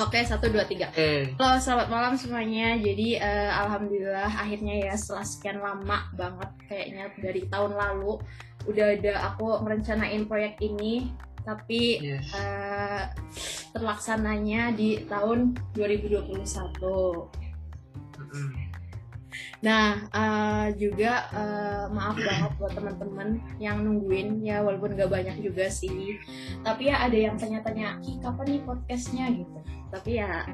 Oke, 0.00 0.24
satu, 0.24 0.48
dua, 0.48 0.64
tiga. 0.64 0.88
Halo, 1.36 1.60
selamat 1.60 1.88
malam 1.92 2.12
semuanya. 2.16 2.72
Jadi, 2.80 3.20
eh, 3.20 3.52
alhamdulillah 3.52 4.32
akhirnya 4.32 4.88
ya 4.88 4.94
setelah 4.96 5.28
sekian 5.28 5.60
lama 5.60 6.08
banget 6.16 6.50
kayaknya 6.72 7.12
dari 7.20 7.44
tahun 7.52 7.76
lalu 7.76 8.16
udah 8.64 8.86
ada 8.96 9.14
aku 9.28 9.60
merencanain 9.60 10.24
proyek 10.24 10.56
ini, 10.64 11.12
tapi 11.44 12.00
Yes. 12.00 12.32
eh, 12.32 13.12
terlaksananya 13.76 14.72
di 14.72 15.04
tahun 15.04 15.60
2021. 15.76 17.28
Mm-mm. 18.16 18.69
Nah, 19.62 20.08
eh, 20.10 20.66
juga 20.76 21.28
eh, 21.32 21.84
maaf 21.92 22.16
banget 22.16 22.52
buat 22.56 22.72
teman-teman 22.74 23.28
yang 23.62 23.82
nungguin 23.84 24.42
ya 24.42 24.64
walaupun 24.64 24.96
gak 24.96 25.10
banyak 25.10 25.36
juga 25.40 25.68
sih. 25.70 26.16
Tapi 26.64 26.90
ya 26.90 27.06
ada 27.06 27.16
yang 27.16 27.36
tanya-tanya, 27.36 28.00
"Ki, 28.02 28.18
kapan 28.20 28.46
nih 28.56 28.62
podcastnya?" 28.64 29.26
gitu. 29.32 29.58
Tapi 29.90 30.10
ya 30.22 30.46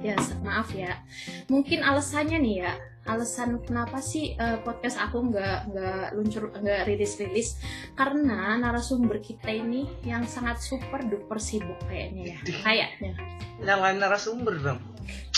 ya 0.00 0.14
maaf 0.46 0.70
ya. 0.70 1.02
Mungkin 1.50 1.82
alasannya 1.82 2.38
nih 2.38 2.56
ya, 2.62 2.72
alasan 3.04 3.60
kenapa 3.60 4.00
sih 4.00 4.32
eh, 4.38 4.58
podcast 4.64 4.96
aku 4.96 5.28
nggak 5.28 5.58
nggak 5.74 6.06
luncur 6.16 6.48
nggak 6.54 6.88
rilis-rilis 6.88 7.60
karena 7.98 8.56
narasumber 8.56 9.20
kita 9.20 9.52
ini 9.52 9.84
yang 10.06 10.24
sangat 10.24 10.62
super 10.62 11.04
duper 11.04 11.36
sibuk 11.36 11.76
kayaknya 11.90 12.36
ya. 12.36 12.38
Kayaknya. 12.64 13.12
Nyalain 13.60 13.98
narasumber 14.00 14.56
dong. 14.62 14.93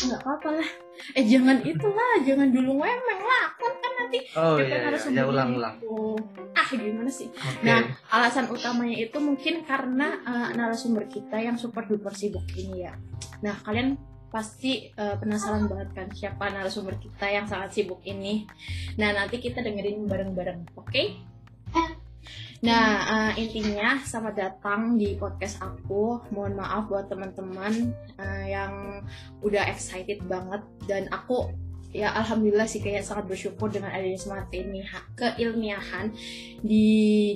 Nggak 0.06 0.20
apa-apa 0.22 0.48
lah. 0.60 0.70
Eh 1.12 1.24
jangan 1.28 1.60
itulah, 1.60 2.12
jangan 2.24 2.48
dulu 2.48 2.80
memang 2.80 3.20
lah. 3.20 3.46
Kan 3.56 3.72
kan 3.82 3.92
nanti 4.00 4.18
Oh 4.36 4.56
iya, 4.56 4.66
iya. 4.66 4.78
narasumbernya 4.88 5.24
ya 5.24 5.30
ulang 5.30 5.48
ulang. 5.56 5.74
itu? 5.76 5.98
Ah 6.56 6.66
gimana 6.70 7.10
sih? 7.10 7.28
Oke. 7.32 7.64
Nah, 7.64 7.80
alasan 8.12 8.46
utamanya 8.48 8.96
itu 8.96 9.18
mungkin 9.20 9.64
karena 9.68 10.08
eh, 10.24 10.48
narasumber 10.56 11.04
kita 11.08 11.36
yang 11.36 11.56
super 11.60 11.84
duper 11.84 12.12
sibuk 12.16 12.44
ini 12.56 12.88
ya. 12.88 12.94
Nah, 13.44 13.56
kalian 13.60 14.00
pasti 14.32 14.90
eh, 14.90 15.16
penasaran 15.16 15.68
banget 15.70 15.88
kan 15.94 16.08
siapa 16.12 16.50
narasumber 16.50 16.96
kita 16.98 17.26
yang 17.28 17.46
sangat 17.46 17.72
sibuk 17.72 18.00
ini. 18.04 18.44
Nah, 18.96 19.12
nanti 19.12 19.38
kita 19.38 19.60
dengerin 19.60 20.04
bareng-bareng, 20.08 20.76
oke? 20.76 21.02
Nah, 22.64 23.30
eh, 23.34 23.44
intinya 23.44 24.00
selamat 24.00 24.34
datang 24.34 24.96
di 24.96 25.12
podcast 25.20 25.60
aku. 25.60 26.24
Mohon 26.32 26.64
maaf 26.64 26.88
buat 26.88 27.06
teman-teman 27.12 27.92
eh, 28.16 28.44
yang 28.50 29.04
udah 29.44 29.68
excited 29.68 30.24
banget 30.24 30.64
dan 30.88 31.06
aku 31.12 31.52
ya 31.96 32.12
alhamdulillah 32.12 32.68
sih 32.68 32.84
kayak 32.84 33.00
sangat 33.00 33.24
bersyukur 33.24 33.72
dengan 33.72 33.88
adanya 33.88 34.20
semangat 34.20 34.52
ini 34.52 34.84
keilmiahan 35.16 36.12
di 36.60 36.88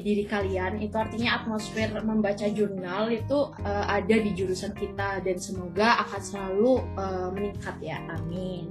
diri 0.05 0.29
kalian. 0.29 0.85
Itu 0.85 1.01
artinya 1.01 1.41
atmosfer 1.41 1.97
membaca 2.05 2.45
jurnal 2.53 3.09
itu 3.09 3.39
eh, 3.65 3.85
ada 3.89 4.17
di 4.21 4.31
jurusan 4.37 4.77
kita 4.77 5.25
dan 5.25 5.37
semoga 5.41 6.05
akan 6.05 6.21
selalu 6.21 6.73
eh, 7.01 7.29
meningkat 7.33 7.77
ya 7.81 7.97
amin. 8.13 8.69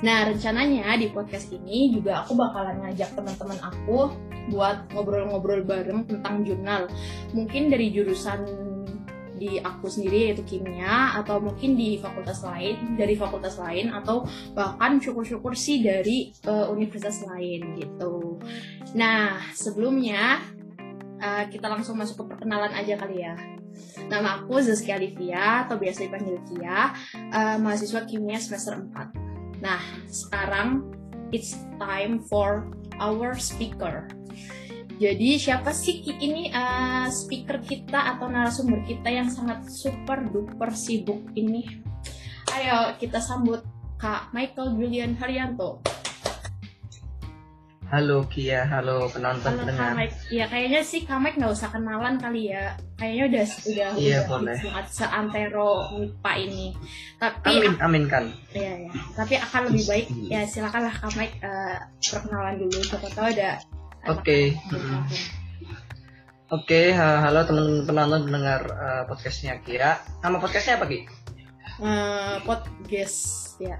Nah 0.00 0.32
rencananya 0.32 0.96
di 0.96 1.12
podcast 1.12 1.52
ini 1.52 1.92
juga 1.92 2.24
aku 2.24 2.32
bakalan 2.32 2.80
ngajak 2.80 3.12
teman-teman 3.12 3.60
aku 3.60 4.08
buat 4.48 4.88
ngobrol-ngobrol 4.96 5.60
bareng 5.68 6.08
tentang 6.08 6.42
jurnal. 6.48 6.88
Mungkin 7.36 7.68
dari 7.68 7.92
jurusan 7.92 8.48
di 9.40 9.56
aku 9.56 9.88
sendiri 9.88 10.28
yaitu 10.28 10.44
kimia 10.44 11.16
atau 11.16 11.40
mungkin 11.40 11.72
di 11.72 11.96
fakultas 11.96 12.44
lain 12.44 13.00
dari 13.00 13.16
fakultas 13.16 13.56
lain 13.56 13.88
atau 13.88 14.28
bahkan 14.52 15.00
syukur-syukur 15.00 15.56
sih 15.56 15.80
dari 15.80 16.28
eh, 16.44 16.66
universitas 16.68 17.24
lain 17.24 17.80
gitu. 17.80 18.36
Nah 18.92 19.40
sebelumnya 19.56 20.44
eh, 21.16 21.48
kita 21.48 21.72
langsung 21.72 21.96
masuk 21.96 22.20
ke 22.20 22.36
perkenalan 22.36 22.76
aja 22.76 23.00
kali 23.00 23.24
ya. 23.24 23.34
Nama 24.12 24.44
aku 24.44 24.60
Zaskia 24.60 25.00
Livia 25.00 25.64
atau 25.64 25.80
biasa 25.80 26.04
dipanggil 26.04 26.36
Kia, 26.44 26.92
eh, 27.16 27.56
mahasiswa 27.56 28.04
kimia 28.04 28.36
semester 28.36 28.76
4. 28.76 29.64
Nah 29.64 29.80
sekarang 30.12 30.84
it's 31.32 31.56
time 31.80 32.20
for 32.28 32.68
our 33.00 33.32
speaker. 33.40 34.19
Jadi 35.00 35.40
siapa 35.40 35.72
sih 35.72 36.04
ini 36.04 36.52
eh, 36.52 37.08
speaker 37.08 37.64
kita 37.64 37.96
atau 38.16 38.28
narasumber 38.28 38.84
kita 38.84 39.08
yang 39.08 39.32
sangat 39.32 39.64
super 39.72 40.20
duper 40.28 40.76
sibuk 40.76 41.24
ini? 41.32 41.64
Ayo 42.52 42.92
kita 43.00 43.16
sambut 43.16 43.64
Kak 43.96 44.28
Michael 44.36 44.76
Julian 44.76 45.16
Haryanto. 45.16 45.80
Halo 47.90 48.22
Kia, 48.28 48.68
halo 48.68 49.08
penonton 49.08 49.56
Halo 49.56 49.60
pendengar. 49.66 49.96
Mike. 49.96 50.14
Ya 50.28 50.44
kayaknya 50.46 50.84
sih 50.84 51.08
Kak 51.08 51.16
Mike 51.16 51.40
nggak 51.40 51.56
usah 51.56 51.72
kenalan 51.72 52.20
kali 52.20 52.52
ya. 52.52 52.76
Kayaknya 53.00 53.24
udah 53.24 53.44
udah 53.72 53.88
Iya, 53.96 54.18
udah 54.28 54.56
sangat 54.60 54.86
seantero 54.92 55.70
MIPA 55.96 56.32
ini. 56.44 56.68
Tapi 57.16 57.50
Amin, 57.56 57.74
amin 57.80 58.04
kan. 58.04 58.24
ya 58.52 58.84
ya. 58.84 58.92
Tapi 59.16 59.40
akan 59.40 59.60
lebih 59.72 59.84
baik 59.88 60.06
ya 60.28 60.44
silakanlah 60.44 60.92
Kak 60.92 61.16
Mike 61.16 61.40
eh, 61.40 61.76
perkenalan 62.04 62.60
dulu. 62.60 62.78
Siapa 62.84 63.08
tahu 63.16 63.26
ada. 63.32 63.79
Oke. 64.08 64.56
Mm-mm. 64.72 65.00
Oke, 66.50 66.90
ha- 66.90 67.22
halo 67.22 67.46
teman 67.46 67.86
penonton 67.86 68.26
pendengar 68.26 68.62
eh, 68.66 69.02
podcastnya 69.06 69.60
Kia. 69.62 70.02
Nama 70.20 70.36
podcastnya 70.40 70.80
apa 70.80 70.86
Ki? 70.90 71.06
Eh, 71.80 72.36
podcast 72.42 73.18
ya. 73.62 73.78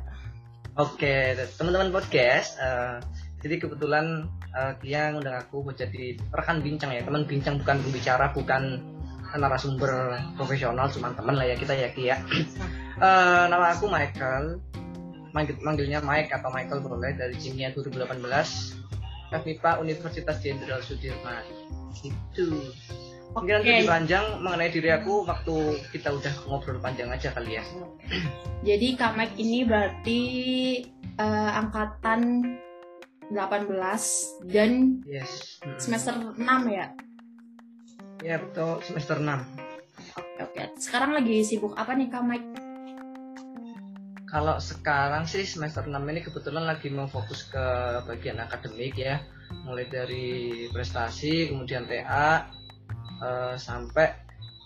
Oke, 0.79 1.35
teman-teman 1.59 1.91
podcast. 1.91 2.61
eh, 2.63 2.97
jadi 3.43 3.59
kebetulan 3.59 4.29
eh, 4.55 4.73
Kia 4.79 5.11
ngundang 5.11 5.41
aku 5.41 5.67
buat 5.67 5.75
jadi 5.75 6.15
rekan 6.31 6.63
bincang 6.63 6.95
ya, 6.95 7.03
teman 7.03 7.27
bincang 7.27 7.59
bukan 7.59 7.81
pembicara, 7.83 8.31
bukan 8.31 8.79
narasumber 9.31 10.19
profesional, 10.35 10.91
cuma 10.91 11.15
teman 11.15 11.39
lah 11.39 11.47
ya 11.47 11.57
kita 11.59 11.75
ya 11.75 11.91
Kia. 11.91 12.17
Eh, 13.01 13.45
nama 13.49 13.73
aku 13.75 13.89
Michael, 13.89 14.61
manggil, 15.33 15.57
manggilnya 15.65 15.99
Mike 16.05 16.31
atau 16.31 16.53
Michael 16.53 16.85
boleh 16.85 17.17
dari 17.17 17.35
kimia 17.35 17.73
2018, 17.73 18.21
FMIPA 19.31 19.79
Universitas 19.79 20.37
Jenderal 20.43 20.83
Sudirman. 20.83 21.47
Itu. 22.03 22.75
Mungkin 23.31 23.63
Oke. 23.63 23.63
lebih 23.63 23.87
panjang 23.87 24.43
mengenai 24.43 24.75
diri 24.75 24.91
aku 24.91 25.23
waktu 25.23 25.55
kita 25.95 26.11
udah 26.11 26.35
ngobrol 26.51 26.83
panjang 26.83 27.07
aja 27.09 27.31
kali 27.31 27.63
ya. 27.63 27.65
Jadi 28.69 28.99
Kak 28.99 29.15
Mike 29.15 29.39
ini 29.39 29.63
berarti 29.63 30.21
eh, 31.15 31.51
angkatan 31.55 32.43
18 33.31 33.71
dan 34.51 34.99
Yes. 35.07 35.63
Mm-mm. 35.63 35.79
semester 35.79 36.15
6 36.35 36.43
ya. 36.67 36.87
Ya 38.21 38.37
betul 38.37 38.83
semester 38.83 39.17
6 39.17 39.31
Oke 40.19 40.41
oke. 40.43 40.63
Sekarang 40.77 41.15
lagi 41.15 41.47
sibuk 41.47 41.79
apa 41.79 41.95
nih 41.95 42.11
Kak 42.11 42.25
Mike? 42.27 42.51
Kalau 44.31 44.63
sekarang 44.63 45.27
sih 45.27 45.43
semester 45.43 45.83
6 45.83 45.99
ini 45.99 46.23
kebetulan 46.23 46.63
lagi 46.63 46.87
mau 46.87 47.11
fokus 47.11 47.51
ke 47.51 47.65
bagian 48.07 48.39
akademik 48.39 48.95
ya 48.95 49.19
Mulai 49.67 49.91
dari 49.91 50.27
prestasi, 50.71 51.51
kemudian 51.51 51.91
TA 51.91 52.47
eh, 53.21 53.55
Sampai 53.59 54.07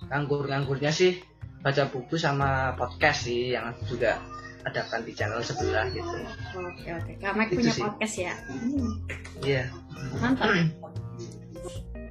nganggur-nganggurnya 0.05 0.93
sih 0.93 1.17
baca 1.65 1.89
buku 1.89 2.21
sama 2.21 2.77
podcast 2.77 3.25
sih 3.25 3.57
yang 3.57 3.73
aku 3.73 3.97
juga 3.97 4.21
adakan 4.65 5.01
di 5.01 5.17
channel 5.17 5.41
sebelah 5.41 5.89
gitu 5.89 6.13
Oke 6.61 6.89
oke. 6.93 7.13
Kak 7.25 7.33
Mike 7.33 7.57
punya 7.57 7.73
sih. 7.73 7.81
podcast 7.81 8.17
ya. 8.21 8.35
Hmm, 8.53 8.93
Iya 9.41 9.65
mantap. 10.21 10.53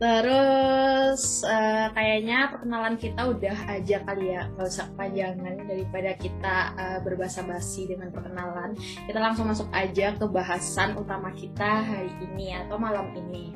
Terus 0.04 1.48
eh, 1.48 1.88
kayaknya 1.96 2.52
perkenalan 2.52 3.00
kita 3.00 3.24
udah 3.24 3.56
aja 3.72 4.04
kali 4.04 4.36
ya, 4.36 4.52
gak 4.52 4.68
usah 4.68 4.92
kepanjangan 4.92 5.64
daripada 5.64 6.12
kita 6.20 6.56
eh, 6.76 7.00
berbahasa 7.08 7.40
basi 7.48 7.88
dengan 7.88 8.12
perkenalan. 8.12 8.76
Kita 8.76 9.16
langsung 9.24 9.48
masuk 9.48 9.72
aja 9.72 10.12
ke 10.12 10.28
bahasan 10.28 11.00
utama 11.00 11.32
kita 11.32 11.88
hari 11.88 12.12
ini 12.20 12.52
atau 12.52 12.76
malam 12.76 13.16
ini. 13.16 13.56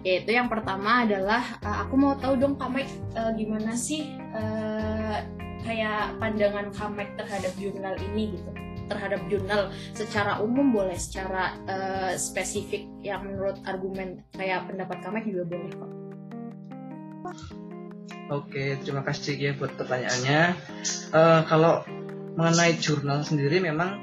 Yaitu 0.00 0.32
yang 0.32 0.48
pertama 0.48 1.04
adalah 1.04 1.60
eh, 1.60 1.76
aku 1.84 1.94
mau 2.00 2.16
tahu 2.16 2.40
dong 2.40 2.56
Kak 2.56 2.72
Mike 2.72 2.92
eh, 3.12 3.30
gimana 3.36 3.76
sih 3.76 4.16
eh, 4.16 5.16
kayak 5.60 6.16
pandangan 6.16 6.72
Kak 6.72 6.88
Mike 6.88 7.20
terhadap 7.20 7.52
jurnal 7.60 8.00
ini 8.00 8.40
gitu 8.40 8.71
terhadap 8.88 9.20
jurnal 9.30 9.70
secara 9.92 10.40
umum 10.42 10.72
boleh 10.72 10.98
secara 10.98 11.58
eh, 11.68 12.12
spesifik 12.18 12.86
yang 13.02 13.26
menurut 13.26 13.60
argumen 13.66 14.22
kayak 14.34 14.66
pendapat 14.70 14.98
kami 15.02 15.22
juga 15.26 15.44
boleh 15.46 15.70
kok 15.74 15.90
Oke, 18.32 18.80
terima 18.80 19.04
kasih 19.04 19.36
ya 19.36 19.52
buat 19.52 19.76
pertanyaannya. 19.76 20.42
Eh, 21.12 21.40
kalau 21.44 21.84
mengenai 22.32 22.80
jurnal 22.80 23.20
sendiri 23.20 23.60
memang 23.60 24.00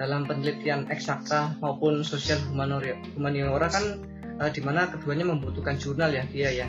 dalam 0.00 0.24
penelitian 0.24 0.88
eksakta 0.88 1.60
maupun 1.60 2.00
sosial 2.00 2.40
humaniora, 2.48 3.68
kan 3.68 4.00
eh, 4.40 4.50
di 4.56 4.60
mana 4.64 4.88
keduanya 4.88 5.28
membutuhkan 5.28 5.76
jurnal 5.76 6.08
ya 6.16 6.24
dia 6.32 6.50
ya. 6.64 6.68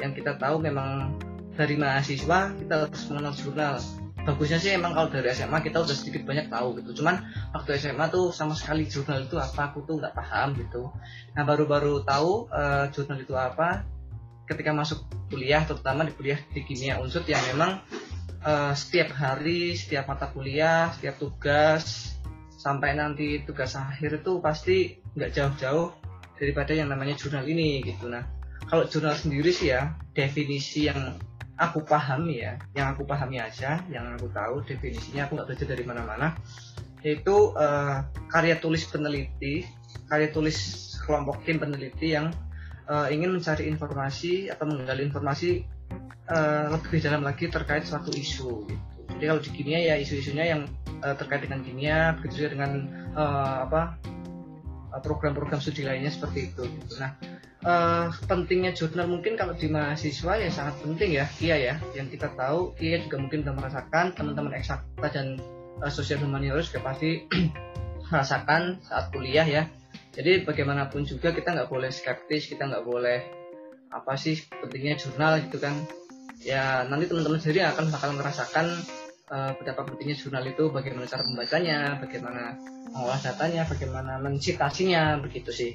Yang 0.00 0.24
kita 0.24 0.40
tahu 0.40 0.64
memang 0.64 1.18
dari 1.52 1.76
mahasiswa 1.76 2.56
kita 2.56 2.88
harus 2.88 3.02
mengenal 3.12 3.34
jurnal. 3.36 3.74
Bagusnya 4.22 4.62
sih 4.62 4.70
emang 4.70 4.94
kalau 4.94 5.10
dari 5.10 5.34
SMA 5.34 5.58
kita 5.66 5.82
udah 5.82 5.96
sedikit 5.98 6.22
banyak 6.22 6.46
tahu 6.46 6.78
gitu. 6.78 7.02
Cuman 7.02 7.26
waktu 7.50 7.74
SMA 7.78 8.06
tuh 8.10 8.30
sama 8.30 8.54
sekali 8.54 8.86
jurnal 8.86 9.26
itu 9.26 9.34
apa 9.38 9.74
aku 9.74 9.82
tuh 9.82 9.98
nggak 9.98 10.14
paham 10.14 10.54
gitu. 10.54 10.94
Nah 11.34 11.42
baru-baru 11.42 12.06
tahu 12.06 12.46
eh, 12.54 12.86
jurnal 12.94 13.18
itu 13.18 13.34
apa 13.34 13.82
ketika 14.46 14.70
masuk 14.74 15.06
kuliah 15.30 15.62
terutama 15.64 16.04
di 16.04 16.12
kuliah 16.12 16.38
di 16.52 16.60
kimia 16.66 16.98
unsur 17.00 17.22
yang 17.24 17.40
memang 17.54 17.80
uh, 18.44 18.72
setiap 18.74 19.14
hari 19.14 19.78
setiap 19.78 20.10
mata 20.10 20.28
kuliah 20.28 20.90
setiap 20.92 21.16
tugas 21.16 22.14
sampai 22.58 22.94
nanti 22.94 23.42
tugas 23.42 23.74
akhir 23.74 24.22
itu 24.22 24.38
pasti 24.38 25.00
nggak 25.16 25.30
jauh-jauh 25.34 25.88
daripada 26.38 26.74
yang 26.74 26.90
namanya 26.90 27.16
jurnal 27.16 27.46
ini 27.46 27.82
gitu 27.82 28.10
nah 28.10 28.26
kalau 28.66 28.86
jurnal 28.86 29.16
sendiri 29.16 29.50
sih 29.50 29.74
ya 29.74 29.94
definisi 30.14 30.86
yang 30.90 31.18
aku 31.60 31.84
pahami 31.84 32.44
ya 32.44 32.56
yang 32.72 32.96
aku 32.96 33.04
pahami 33.04 33.40
aja 33.40 33.84
yang 33.92 34.16
aku 34.16 34.28
tahu 34.32 34.64
definisinya 34.64 35.28
aku 35.28 35.36
nggak 35.36 35.48
belajar 35.52 35.66
dari 35.68 35.84
mana-mana 35.84 36.28
yaitu 37.02 37.52
uh, 37.58 38.06
karya 38.30 38.56
tulis 38.56 38.86
peneliti 38.88 39.66
karya 40.08 40.30
tulis 40.30 40.56
kelompok 41.02 41.42
tim 41.42 41.58
peneliti 41.58 42.14
yang 42.14 42.30
uh, 42.88 43.10
ingin 43.10 43.34
mencari 43.34 43.68
informasi 43.68 44.48
atau 44.48 44.64
menggali 44.70 45.02
informasi 45.06 45.66
uh, 46.30 46.72
lebih 46.72 47.02
dalam 47.02 47.22
lagi 47.26 47.50
terkait 47.50 47.84
suatu 47.86 48.14
isu 48.14 48.70
gitu. 48.70 48.84
Jadi 49.18 49.24
kalau 49.28 49.40
di 49.42 49.50
kimia 49.54 49.80
ya 49.92 49.94
isu-isunya 50.02 50.44
yang 50.56 50.62
uh, 51.04 51.14
terkait 51.14 51.46
dengan 51.46 51.62
kimia, 51.62 52.18
begitu 52.18 52.42
juga 52.42 52.58
dengan 52.58 52.70
uh, 53.14 53.56
apa 53.70 53.82
program-program 54.98 55.62
studi 55.62 55.86
lainnya 55.86 56.10
seperti 56.10 56.52
itu. 56.52 56.66
Gitu. 56.66 56.98
Nah, 56.98 57.14
uh, 57.66 58.10
pentingnya 58.26 58.74
jurnal 58.74 59.08
mungkin 59.08 59.34
kalau 59.38 59.54
di 59.54 59.70
mahasiswa 59.70 60.38
ya 60.38 60.50
sangat 60.50 60.82
penting 60.82 61.10
ya, 61.18 61.26
iya 61.38 61.56
ya. 61.58 61.74
Yang 61.94 62.18
kita 62.18 62.28
tahu, 62.34 62.74
iya 62.78 63.02
juga 63.02 63.16
mungkin 63.22 63.46
sudah 63.46 63.54
merasakan 63.54 64.06
teman-teman 64.14 64.52
eksakta 64.58 65.06
dan 65.10 65.38
uh, 65.82 65.90
sosial 65.90 66.22
humaniora 66.22 66.62
juga 66.62 66.80
pasti 66.82 67.26
merasakan 68.10 68.82
saat 68.82 69.10
kuliah 69.14 69.46
ya. 69.46 69.62
Jadi 70.12 70.44
bagaimanapun 70.44 71.08
juga 71.08 71.32
kita 71.32 71.56
nggak 71.56 71.70
boleh 71.72 71.88
skeptis 71.88 72.44
kita 72.44 72.68
nggak 72.68 72.84
boleh 72.84 73.24
apa 73.92 74.12
sih 74.20 74.36
pentingnya 74.60 75.00
jurnal 75.00 75.40
gitu 75.40 75.56
kan. 75.56 75.72
Ya 76.42 76.84
nanti 76.84 77.08
teman-teman 77.08 77.38
sendiri 77.40 77.64
akan 77.64 77.88
bakal 77.88 78.12
merasakan 78.18 78.66
uh, 79.32 79.56
betapa 79.56 79.88
pentingnya 79.88 80.18
jurnal 80.18 80.44
itu 80.44 80.68
bagaimana 80.68 81.08
cara 81.08 81.22
membacanya 81.24 81.96
bagaimana 81.96 82.42
mengolah 82.92 83.20
datanya 83.24 83.64
bagaimana 83.64 84.20
mencitasinya 84.20 85.16
begitu 85.24 85.48
sih 85.48 85.72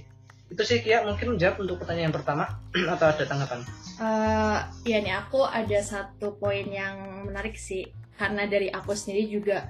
itu 0.47 0.61
sih 0.63 0.79
Kia 0.79 1.03
mungkin 1.03 1.35
menjawab 1.35 1.59
untuk 1.59 1.83
pertanyaan 1.83 2.11
yang 2.11 2.15
pertama 2.15 2.43
atau 2.95 3.05
ada 3.11 3.23
tanggapan? 3.27 3.59
Uh, 3.99 4.57
ya 4.87 5.03
nih 5.03 5.15
aku 5.19 5.43
ada 5.43 5.79
satu 5.83 6.39
poin 6.39 6.63
yang 6.69 7.27
menarik 7.27 7.57
sih 7.59 7.83
karena 8.15 8.47
dari 8.47 8.71
aku 8.71 8.95
sendiri 8.95 9.27
juga 9.27 9.67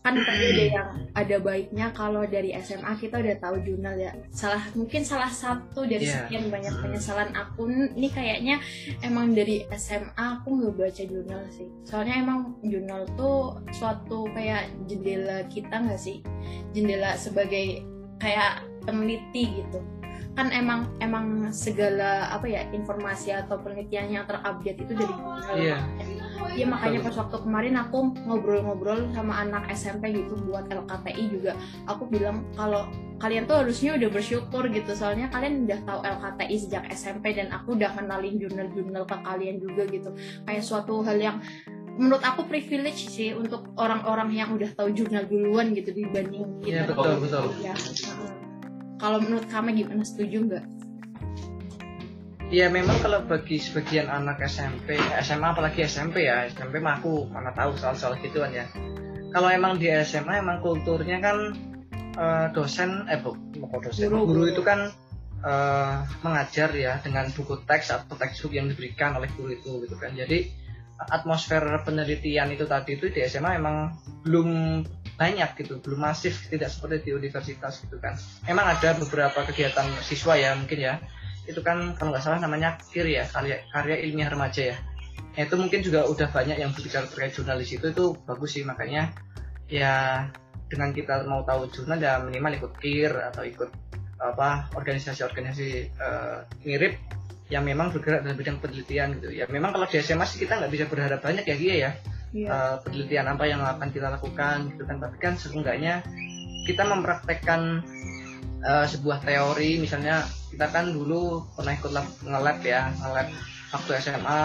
kan 0.00 0.16
ada 0.20 0.64
yang 0.64 0.90
ada 1.16 1.36
baiknya 1.40 1.92
kalau 1.96 2.28
dari 2.28 2.52
SMA 2.60 3.00
kita 3.00 3.16
udah 3.16 3.36
tahu 3.40 3.56
jurnal 3.64 3.96
ya. 3.96 4.12
Salah 4.28 4.60
mungkin 4.76 5.08
salah 5.08 5.32
satu 5.32 5.88
dari 5.88 6.04
yeah. 6.04 6.28
sekian 6.28 6.52
banyak 6.52 6.72
penyesalan 6.84 7.32
aku 7.32 7.68
ini 7.96 8.08
kayaknya 8.12 8.60
emang 9.00 9.32
dari 9.32 9.64
SMA 9.72 10.44
aku 10.44 10.52
nggak 10.52 10.74
baca 10.76 11.02
jurnal 11.08 11.42
sih. 11.48 11.68
Soalnya 11.88 12.20
emang 12.20 12.60
jurnal 12.60 13.08
tuh 13.16 13.56
suatu 13.72 14.28
kayak 14.36 14.68
jendela 14.84 15.48
kita 15.48 15.80
nggak 15.80 16.00
sih? 16.00 16.20
Jendela 16.76 17.16
sebagai 17.16 17.80
kayak 18.20 18.68
peneliti 18.84 19.64
gitu 19.64 19.80
kan 20.38 20.48
emang 20.54 20.86
emang 21.02 21.50
segala 21.50 22.30
apa 22.30 22.46
ya 22.46 22.62
informasi 22.70 23.34
atau 23.34 23.58
penelitian 23.58 24.08
yang 24.10 24.24
terupdate 24.24 24.78
itu 24.78 24.92
dari 24.94 25.14
jurnal 25.14 25.56
yeah 25.58 25.82
Iya 26.50 26.66
makanya 26.66 26.98
pas 27.06 27.14
waktu 27.14 27.36
kemarin 27.46 27.74
aku 27.78 28.16
ngobrol-ngobrol 28.26 29.12
sama 29.14 29.44
anak 29.44 29.70
SMP 29.70 30.12
gitu 30.16 30.34
buat 30.48 30.66
LKTI 30.66 31.24
juga 31.30 31.52
aku 31.86 32.10
bilang 32.10 32.42
kalau 32.58 32.90
kalian 33.20 33.44
tuh 33.46 33.62
harusnya 33.62 34.00
udah 34.00 34.10
bersyukur 34.10 34.66
gitu 34.72 34.90
soalnya 34.96 35.28
kalian 35.30 35.68
udah 35.68 35.80
tahu 35.84 36.00
LKTI 36.02 36.56
sejak 36.56 36.84
SMP 36.90 37.36
dan 37.36 37.52
aku 37.54 37.76
udah 37.76 37.92
kenalin 37.94 38.40
jurnal-jurnal 38.40 39.04
ke 39.06 39.16
kalian 39.22 39.56
juga 39.60 39.82
gitu 39.92 40.10
kayak 40.48 40.64
suatu 40.64 41.04
hal 41.04 41.20
yang 41.20 41.36
menurut 42.00 42.24
aku 42.24 42.48
privilege 42.48 43.12
sih 43.12 43.36
untuk 43.36 43.70
orang-orang 43.76 44.32
yang 44.32 44.48
udah 44.56 44.72
tahu 44.72 44.88
jurnal 44.96 45.28
duluan 45.28 45.76
gitu 45.76 45.92
dibanding 45.92 46.48
kita. 46.64 46.72
Iya 46.72 46.82
betul 46.88 47.14
betul. 47.20 47.44
Ya. 47.60 47.74
Kalau 49.00 49.16
menurut 49.16 49.48
kamu 49.48 49.80
gimana 49.80 50.04
setuju 50.04 50.44
nggak? 50.44 50.64
Ya 52.52 52.68
memang 52.68 53.00
kalau 53.00 53.24
bagi 53.24 53.56
sebagian 53.56 54.12
anak 54.12 54.44
SMP, 54.44 55.00
SMA 55.24 55.56
apalagi 55.56 55.86
SMP 55.88 56.28
ya, 56.28 56.44
SMP 56.52 56.84
mah 56.84 57.00
aku 57.00 57.24
mana 57.32 57.56
tahu 57.56 57.78
soal-soal 57.80 58.20
gituan 58.20 58.52
ya. 58.52 58.68
Kalau 59.32 59.48
emang 59.48 59.80
di 59.80 59.88
SMA 60.04 60.44
emang 60.44 60.60
kulturnya 60.60 61.22
kan 61.22 61.56
uh, 62.18 62.46
dosen, 62.52 63.06
eh 63.08 63.22
bu, 63.22 63.38
dosen, 63.80 64.10
guru, 64.10 64.26
guru 64.26 64.42
itu 64.50 64.60
kan 64.66 64.90
uh, 65.46 66.04
mengajar 66.26 66.74
ya 66.74 66.98
dengan 67.00 67.30
buku 67.32 67.62
teks 67.64 67.94
atau 67.94 68.18
textbook 68.18 68.52
yang 68.52 68.66
diberikan 68.68 69.16
oleh 69.16 69.30
guru 69.38 69.54
itu 69.54 69.86
gitu 69.86 69.96
kan. 69.96 70.12
Jadi 70.12 70.50
atmosfer 71.00 71.62
penelitian 71.86 72.52
itu 72.52 72.68
tadi 72.68 73.00
itu 73.00 73.08
di 73.08 73.24
SMA 73.24 73.56
emang 73.56 73.96
belum 74.26 74.48
banyak 75.20 75.52
gitu, 75.60 75.76
belum 75.84 76.00
masif, 76.00 76.48
tidak 76.48 76.72
seperti 76.72 77.04
di 77.04 77.10
universitas 77.12 77.84
gitu 77.84 78.00
kan. 78.00 78.16
Emang 78.48 78.72
ada 78.72 78.96
beberapa 78.96 79.44
kegiatan 79.44 79.84
siswa 80.00 80.32
ya 80.40 80.56
mungkin 80.56 80.80
ya. 80.80 80.96
Itu 81.44 81.60
kan 81.60 81.92
kalau 82.00 82.16
nggak 82.16 82.24
salah 82.24 82.40
namanya 82.40 82.80
KIR 82.80 83.04
ya 83.04 83.24
karya 83.28 83.60
karya 83.68 84.00
ilmiah 84.08 84.32
remaja 84.32 84.72
ya. 84.72 84.76
Nah, 85.36 85.44
itu 85.44 85.54
mungkin 85.60 85.84
juga 85.84 86.08
udah 86.08 86.32
banyak 86.32 86.56
yang 86.56 86.72
berbicara 86.72 87.04
terkait 87.04 87.36
jurnalis 87.36 87.68
itu 87.68 87.92
itu 87.92 88.16
bagus 88.24 88.56
sih. 88.56 88.64
Makanya 88.64 89.12
ya 89.68 90.24
dengan 90.72 90.96
kita 90.96 91.28
mau 91.28 91.44
tahu 91.44 91.68
jurnal 91.68 92.00
ya 92.00 92.16
minimal 92.24 92.56
ikut 92.56 92.72
KIR 92.80 93.12
atau 93.28 93.44
ikut 93.44 93.68
apa 94.20 94.72
organisasi-organisasi 94.72 96.00
uh, 96.00 96.48
mirip 96.64 96.96
yang 97.52 97.66
memang 97.66 97.92
bergerak 97.92 98.24
dalam 98.24 98.40
bidang 98.40 98.56
penelitian 98.56 99.20
gitu. 99.20 99.36
Ya 99.36 99.44
memang 99.52 99.76
kalau 99.76 99.84
di 99.84 100.00
SMA 100.00 100.24
sih 100.24 100.40
kita 100.40 100.56
nggak 100.64 100.72
bisa 100.72 100.84
berharap 100.88 101.20
banyak 101.20 101.44
ya 101.44 101.56
Gia 101.60 101.76
ya 101.76 101.90
iya. 102.34 102.48
uh, 102.48 102.76
penelitian 102.82 103.26
apa 103.30 103.44
yang 103.46 103.60
akan 103.62 103.88
kita 103.90 104.08
lakukan 104.10 104.70
gitu 104.74 104.82
kan. 104.86 104.96
Tapi 105.02 105.16
kan 105.18 105.34
seenggaknya 105.38 106.04
kita 106.66 106.86
mempraktekkan 106.86 107.82
uh, 108.64 108.86
sebuah 108.86 109.22
teori. 109.22 109.80
Misalnya 109.82 110.26
kita 110.50 110.70
kan 110.70 110.90
dulu 110.90 111.46
pernah 111.54 111.74
ikut 111.74 111.92
lab 111.94 112.06
ngelab 112.22 112.58
ya 112.66 112.90
ngelab 113.02 113.28
waktu 113.70 113.90
SMA 114.02 114.42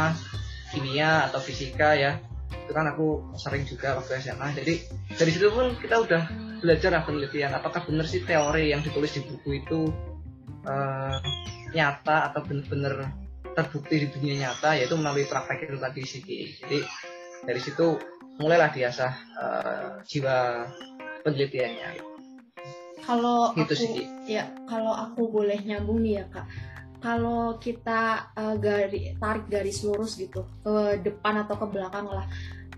kimia 0.73 1.29
atau 1.31 1.39
fisika 1.41 1.97
ya. 1.97 2.17
Itu 2.65 2.73
kan 2.73 2.89
aku 2.89 3.35
sering 3.37 3.65
juga 3.65 3.97
waktu 3.97 4.21
SMA 4.21 4.57
jadi 4.57 4.73
dari 5.17 5.31
situ 5.33 5.49
pun 5.53 5.77
kita 5.77 6.01
udah 6.01 6.23
belajar 6.61 6.89
lah 6.93 7.03
penelitian. 7.05 7.53
Apakah 7.53 7.85
benar 7.85 8.05
sih 8.09 8.25
teori 8.25 8.73
yang 8.73 8.81
ditulis 8.81 9.13
di 9.13 9.21
buku 9.25 9.61
itu 9.61 9.89
uh, 10.65 11.17
nyata 11.75 12.31
atau 12.31 12.41
benar-benar 12.41 13.11
terbukti 13.55 13.95
di 14.03 14.07
dunia 14.11 14.35
nyata 14.47 14.75
yaitu 14.75 14.95
melalui 14.99 15.23
praktek 15.27 15.71
itu 15.71 15.79
tadi 15.79 16.01
sih 16.03 16.21
jadi 16.59 16.79
dari 17.45 17.61
situ 17.61 17.97
mulailah 18.41 18.73
diasah 18.73 19.13
uh, 19.39 19.91
jiwa 20.03 20.67
penelitiannya 21.23 22.01
kalau 23.05 23.53
gitu 23.53 23.73
aku 23.73 23.85
sih. 23.85 24.05
ya 24.25 24.49
kalau 24.65 24.91
aku 24.91 25.29
boleh 25.29 25.61
nyambung 25.61 26.01
nih 26.01 26.21
ya 26.21 26.25
kak 26.33 26.45
kalau 27.05 27.61
kita 27.61 28.33
uh, 28.33 28.57
gari, 28.57 29.13
tarik 29.21 29.45
garis 29.45 29.85
lurus 29.85 30.17
gitu 30.17 30.41
ke 30.65 31.05
depan 31.05 31.45
atau 31.45 31.53
ke 31.53 31.65
belakang 31.69 32.09
lah 32.09 32.25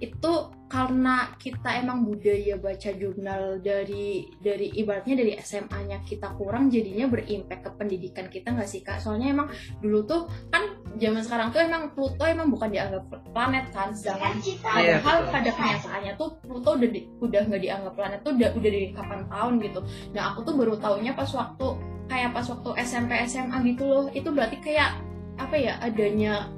itu 0.03 0.51
karena 0.67 1.31
kita 1.39 1.79
emang 1.79 2.03
budaya 2.03 2.59
baca 2.59 2.91
jurnal 2.91 3.63
dari 3.63 4.27
dari 4.35 4.67
ibaratnya 4.75 5.15
dari 5.15 5.33
SMA-nya 5.39 6.03
kita 6.03 6.35
kurang 6.35 6.67
jadinya 6.67 7.07
berimpact 7.07 7.63
ke 7.63 7.71
pendidikan 7.79 8.27
kita 8.27 8.51
nggak 8.51 8.67
sih 8.67 8.83
kak? 8.83 8.99
Soalnya 8.99 9.31
emang 9.31 9.47
dulu 9.79 10.03
tuh 10.03 10.21
kan 10.51 10.75
zaman 10.99 11.23
sekarang 11.23 11.55
tuh 11.55 11.63
emang 11.63 11.95
Pluto 11.95 12.27
emang 12.27 12.51
bukan 12.51 12.67
dianggap 12.67 13.03
planet 13.31 13.65
kan 13.71 13.95
sedangkan 13.95 14.35
iya, 14.43 14.59
padahal 14.59 15.17
yeah, 15.23 15.31
pada 15.31 15.49
kenyataannya 15.55 16.13
tuh 16.19 16.29
Pluto 16.43 16.69
udah 16.75 16.89
di, 16.91 17.01
udah 17.23 17.41
nggak 17.47 17.61
dianggap 17.63 17.93
planet 17.95 18.19
tuh 18.27 18.31
udah 18.35 18.49
udah 18.51 18.69
dari 18.69 18.89
kapan 18.91 19.21
tahun 19.31 19.53
gitu. 19.63 19.79
Nah 20.11 20.23
aku 20.35 20.39
tuh 20.43 20.53
baru 20.59 20.75
tahunya 20.75 21.11
pas 21.15 21.31
waktu 21.31 21.67
kayak 22.11 22.31
pas 22.35 22.45
waktu 22.51 22.69
SMP 22.83 23.11
SMA 23.23 23.57
gitu 23.71 23.83
loh. 23.87 24.05
Itu 24.11 24.35
berarti 24.35 24.59
kayak 24.59 24.99
apa 25.37 25.55
ya 25.55 25.79
adanya 25.79 26.49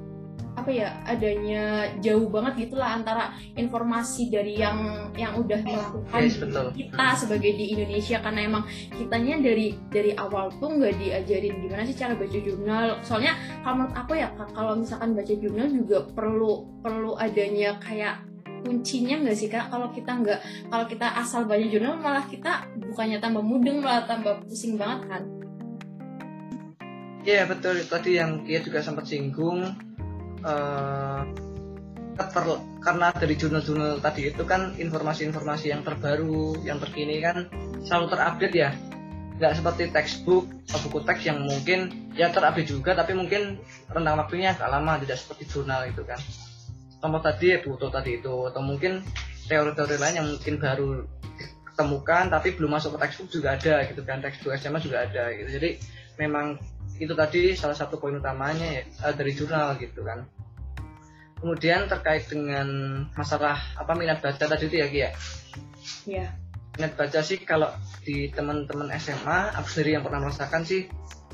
apa 0.59 0.69
ya 0.69 0.91
adanya 1.07 1.87
jauh 2.03 2.27
banget 2.27 2.67
gitulah 2.67 2.99
antara 2.99 3.31
informasi 3.55 4.27
dari 4.27 4.59
yang 4.59 5.09
yang 5.15 5.39
udah 5.39 5.59
melakukan 5.63 6.19
yes, 6.19 6.37
kita 6.75 7.07
sebagai 7.15 7.51
di 7.55 7.65
Indonesia. 7.73 8.19
Karena 8.19 8.39
emang 8.45 8.63
kitanya 8.91 9.39
dari 9.39 9.79
dari 9.87 10.11
awal 10.19 10.51
tuh 10.59 10.75
nggak 10.75 10.95
diajarin 10.99 11.55
gimana 11.63 11.83
sih 11.87 11.95
cara 11.95 12.13
baca 12.13 12.37
jurnal. 12.37 12.99
Soalnya 13.01 13.33
kalau 13.63 13.75
menurut 13.83 13.95
aku 13.95 14.11
ya 14.19 14.27
kalau 14.51 14.73
misalkan 14.75 15.15
baca 15.15 15.33
jurnal 15.33 15.67
juga 15.71 15.97
perlu 16.11 16.51
perlu 16.83 17.15
adanya 17.15 17.79
kayak 17.79 18.27
kuncinya 18.67 19.15
nggak 19.23 19.37
sih 19.39 19.47
kak? 19.47 19.71
Kalau 19.71 19.89
kita 19.95 20.11
nggak 20.19 20.39
kalau 20.67 20.85
kita 20.85 21.07
asal 21.15 21.47
baca 21.47 21.65
jurnal 21.65 21.95
malah 21.97 22.27
kita 22.27 22.67
bukannya 22.77 23.17
tambah 23.23 23.41
mudeng 23.41 23.79
malah 23.79 24.03
tambah 24.03 24.43
pusing 24.43 24.75
banget 24.75 25.07
kan? 25.07 25.23
Iya 27.23 27.47
betul. 27.47 27.83
Tadi 27.83 28.15
yang 28.15 28.43
dia 28.47 28.63
juga 28.63 28.79
sempat 28.79 29.07
singgung 29.07 29.88
uh, 30.43 31.23
karena 32.83 33.15
dari 33.15 33.35
jurnal-jurnal 33.39 34.03
tadi 34.03 34.27
itu 34.27 34.43
kan 34.43 34.75
informasi-informasi 34.75 35.71
yang 35.71 35.81
terbaru, 35.87 36.59
yang 36.67 36.77
terkini 36.83 37.23
kan 37.23 37.47
selalu 37.83 38.05
terupdate 38.11 38.55
ya. 38.55 38.71
Nggak 39.39 39.53
seperti 39.55 39.83
textbook 39.95 40.45
buku 40.67 40.99
teks 41.07 41.23
yang 41.23 41.39
mungkin 41.47 42.11
ya 42.11 42.27
terupdate 42.27 42.67
juga 42.67 42.91
tapi 42.91 43.15
mungkin 43.15 43.57
rentang 43.87 44.19
waktunya 44.19 44.51
agak 44.51 44.67
lama 44.67 44.99
tidak 44.99 45.17
seperti 45.17 45.43
jurnal 45.47 45.87
itu 45.87 46.03
kan. 46.03 46.19
contoh 46.99 47.23
tadi 47.23 47.55
ya 47.55 47.63
butuh 47.63 47.87
tadi 47.87 48.19
itu 48.19 48.51
atau 48.51 48.59
mungkin 48.59 48.99
teori-teori 49.47 49.95
lain 50.03 50.15
yang 50.19 50.27
mungkin 50.35 50.59
baru 50.59 51.07
ditemukan 51.79 52.27
tapi 52.27 52.59
belum 52.59 52.75
masuk 52.75 52.99
ke 52.99 53.07
textbook 53.07 53.31
juga 53.31 53.55
ada 53.55 53.87
gitu 53.87 54.03
kan 54.03 54.19
textbook 54.19 54.51
SMA 54.59 54.83
juga 54.83 55.07
ada 55.07 55.31
gitu 55.31 55.47
jadi 55.47 55.79
memang 56.19 56.59
itu 56.99 57.13
tadi 57.15 57.55
salah 57.55 57.73
satu 57.73 57.97
poin 57.97 58.19
utamanya 58.19 58.67
ya 58.67 58.83
uh, 59.07 59.15
dari 59.15 59.31
jurnal 59.31 59.79
gitu 59.79 60.03
kan 60.03 60.27
kemudian 61.39 61.87
terkait 61.87 62.27
dengan 62.27 62.67
masalah 63.15 63.55
apa 63.79 63.95
minat 63.95 64.19
baca 64.19 64.43
tadi 64.43 64.67
itu 64.67 64.75
ya 64.83 64.87
Kia 64.91 65.01
ya 65.07 65.11
Iya. 66.05 66.27
minat 66.77 66.93
baca 66.95 67.19
sih 67.23 67.39
kalau 67.43 67.71
di 68.03 68.31
teman-teman 68.31 68.91
SMA 68.99 69.55
aku 69.55 69.67
sendiri 69.67 69.99
yang 69.99 70.03
pernah 70.03 70.27
merasakan 70.27 70.63
sih 70.63 70.87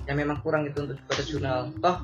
ya 0.06 0.14
memang 0.14 0.42
kurang 0.46 0.70
itu 0.70 0.86
untuk 0.86 1.02
baca 1.10 1.24
jurnal 1.26 1.74
toh 1.82 1.98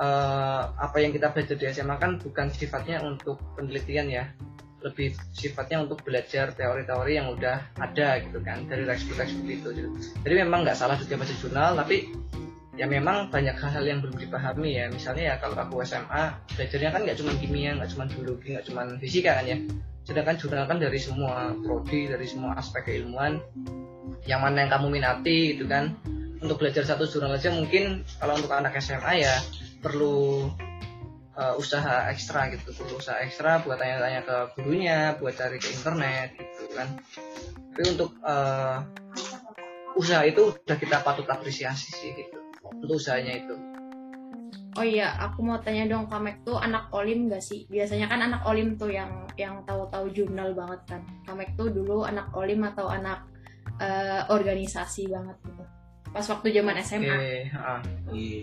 uh, 0.00 0.72
apa 0.76 0.96
yang 1.00 1.12
kita 1.12 1.32
belajar 1.32 1.56
di 1.56 1.66
SMA 1.72 1.96
kan 2.00 2.16
bukan 2.20 2.48
sifatnya 2.48 3.04
untuk 3.04 3.36
penelitian 3.56 4.08
ya 4.08 4.24
lebih 4.82 5.14
sifatnya 5.32 5.86
untuk 5.86 6.02
belajar 6.02 6.50
teori-teori 6.58 7.12
yang 7.14 7.30
udah 7.30 7.70
ada 7.78 8.18
gitu 8.18 8.42
kan 8.42 8.66
dari 8.66 8.82
textbook-textbook 8.82 9.48
itu 9.48 9.68
gitu. 9.78 9.88
jadi 10.26 10.34
memang 10.42 10.66
nggak 10.66 10.74
salah 10.74 10.98
juga 10.98 11.22
baca 11.22 11.34
jurnal 11.38 11.70
tapi 11.78 12.10
ya 12.72 12.88
memang 12.88 13.28
banyak 13.28 13.52
hal-hal 13.52 13.84
yang 13.84 13.98
belum 14.00 14.16
dipahami 14.16 14.80
ya. 14.80 14.88
Misalnya 14.88 15.24
ya 15.24 15.34
kalau 15.36 15.56
aku 15.60 15.84
SMA 15.84 16.32
belajarnya 16.56 16.90
kan 16.92 17.00
nggak 17.04 17.18
cuma 17.20 17.32
kimia 17.36 17.76
nggak 17.76 17.90
cuma 17.92 18.04
biologi 18.08 18.56
nggak 18.56 18.66
cuma 18.68 18.80
fisika 18.96 19.36
kan 19.40 19.44
ya. 19.44 19.56
Sedangkan 20.02 20.36
jurnal 20.40 20.64
kan 20.66 20.78
dari 20.80 20.98
semua 20.98 21.52
prodi 21.60 22.08
dari 22.08 22.26
semua 22.26 22.56
aspek 22.56 22.88
keilmuan 22.88 23.38
yang 24.26 24.40
mana 24.40 24.66
yang 24.66 24.70
kamu 24.72 24.88
minati 24.88 25.56
gitu 25.56 25.68
kan. 25.68 25.92
Untuk 26.42 26.58
belajar 26.58 26.82
satu 26.82 27.06
jurnal 27.06 27.38
aja 27.38 27.54
mungkin 27.54 28.02
kalau 28.18 28.34
untuk 28.34 28.50
anak 28.50 28.74
SMA 28.82 29.22
ya 29.22 29.36
perlu 29.78 30.50
uh, 31.38 31.54
usaha 31.60 32.08
ekstra 32.10 32.50
gitu. 32.50 32.72
Perlu 32.72 32.98
usaha 32.98 33.20
ekstra 33.20 33.62
buat 33.62 33.78
tanya-tanya 33.78 34.26
ke 34.26 34.36
gurunya 34.58 35.14
buat 35.20 35.36
cari 35.38 35.60
ke 35.60 35.70
internet 35.70 36.34
gitu 36.40 36.72
kan. 36.74 36.88
Tapi 37.72 37.84
untuk 37.94 38.16
uh, 38.26 38.82
usaha 39.94 40.24
itu 40.26 40.50
udah 40.50 40.76
kita 40.80 41.04
patut 41.04 41.28
apresiasi 41.30 41.94
sih 41.94 42.10
gitu 42.16 42.41
usahanya 42.88 43.36
itu 43.38 43.56
Oh 44.72 44.80
iya, 44.80 45.12
aku 45.20 45.44
mau 45.44 45.60
tanya 45.60 45.84
dong, 45.84 46.08
Kamek 46.08 46.48
tuh 46.48 46.56
anak 46.56 46.88
olim 46.96 47.28
gak 47.28 47.44
sih? 47.44 47.68
Biasanya 47.68 48.08
kan 48.08 48.24
anak 48.24 48.40
olim 48.48 48.80
tuh 48.80 48.88
yang 48.88 49.28
yang 49.36 49.60
tahu-tahu 49.68 50.08
jurnal 50.16 50.56
banget 50.56 50.80
kan. 50.96 51.04
Kamek 51.28 51.60
tuh 51.60 51.68
dulu 51.68 52.08
anak 52.08 52.32
olim 52.32 52.64
atau 52.64 52.88
anak 52.88 53.20
uh, 53.76 54.32
organisasi 54.32 55.12
banget 55.12 55.36
gitu 55.44 55.64
pas 56.12 56.28
waktu 56.28 56.52
zaman 56.52 56.76
SMA. 56.84 57.08
Oke, 57.08 57.16
okay, 57.16 57.40
uh, 57.56 57.80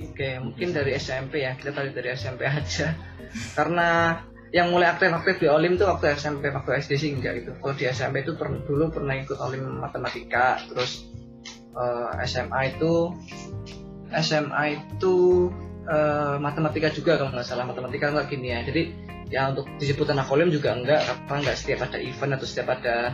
okay, 0.10 0.34
mungkin 0.42 0.74
dari 0.74 0.98
SMP 0.98 1.46
ya 1.46 1.54
kita 1.54 1.70
tarik 1.72 1.94
dari 1.94 2.18
SMP 2.18 2.50
aja. 2.50 2.98
Karena 3.58 4.18
yang 4.50 4.74
mulai 4.74 4.90
aktif-aktif 4.90 5.38
di 5.38 5.48
Olim 5.48 5.78
tuh 5.78 5.86
waktu 5.86 6.18
SMP, 6.18 6.50
waktu 6.50 6.82
SD 6.82 6.92
sih 6.98 7.10
enggak 7.14 7.46
gitu. 7.46 7.54
Kalau 7.62 7.78
di 7.78 7.86
SMP 7.86 8.26
itu 8.26 8.34
per, 8.34 8.50
dulu 8.66 8.90
pernah 8.90 9.14
ikut 9.14 9.38
Olim 9.38 9.86
matematika, 9.86 10.58
terus 10.66 11.06
uh, 11.78 12.10
eh, 12.18 12.26
SMA 12.26 12.74
itu 12.74 13.14
SMA 14.14 14.64
itu 14.82 15.50
uh, 15.86 16.38
matematika 16.42 16.90
juga 16.90 17.18
kalau 17.22 17.34
nggak 17.34 17.48
salah 17.48 17.66
matematika 17.70 18.10
nggak 18.10 18.28
kimia. 18.30 18.66
Jadi 18.66 18.94
ya 19.30 19.54
untuk 19.54 19.70
disebut 19.78 20.10
anak 20.10 20.30
Olim 20.34 20.50
juga 20.50 20.74
enggak, 20.74 21.06
karena 21.06 21.36
enggak 21.46 21.58
setiap 21.58 21.80
ada 21.86 21.98
event 22.02 22.34
atau 22.38 22.48
setiap 22.50 22.68
ada 22.74 23.14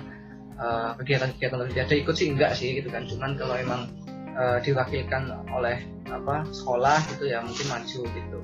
kegiatan-kegiatan 1.03 1.59
uh, 1.59 1.67
ada 1.67 1.95
ikut 1.99 2.15
sih 2.15 2.31
enggak 2.31 2.55
sih 2.55 2.79
gitu 2.79 2.87
kan. 2.87 3.03
Cuman 3.03 3.35
kalau 3.35 3.59
emang 3.59 3.91
uh, 4.35 4.57
diwakilkan 4.63 5.31
oleh 5.51 5.83
apa 6.11 6.45
sekolah 6.53 6.99
gitu 7.15 7.25
ya 7.27 7.41
mungkin 7.41 7.65
maju 7.65 8.01
gitu 8.05 8.39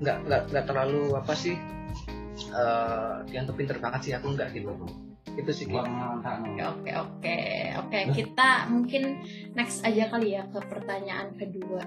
nggak 0.00 0.16
nggak 0.26 0.40
nggak 0.50 0.64
terlalu 0.66 1.14
apa 1.14 1.32
sih 1.36 1.54
uh, 2.56 3.22
dianggap 3.28 3.54
pinter 3.54 3.76
banget 3.78 4.00
sih 4.10 4.12
aku 4.16 4.32
nggak 4.32 4.48
gitu 4.56 4.72
itu 5.36 5.50
sih 5.54 5.66
oke 5.70 6.60
oke 6.60 6.90
oke. 6.90 7.38
Oke 7.86 7.98
kita 8.12 8.68
mungkin 8.68 9.22
next 9.54 9.84
aja 9.86 10.10
kali 10.10 10.36
ya 10.36 10.44
ke 10.50 10.58
pertanyaan 10.66 11.32
kedua. 11.36 11.82